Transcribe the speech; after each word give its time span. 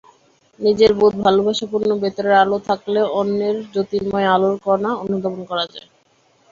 নিজের 0.59 0.91
বোধ-ভালোবাসাপূর্ণ 0.95 1.89
ভেতরের 2.01 2.35
আলো 2.43 2.57
থাকলে 2.67 2.99
অন্যের 3.19 3.57
জ্যোতির্ময় 3.73 4.27
আলোর 4.35 4.55
কণা 4.65 4.91
অনুধাবন 5.03 5.41
করা 5.49 5.65
যায়। 5.73 5.87